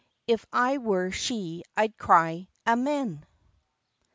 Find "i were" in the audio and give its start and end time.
0.51-1.11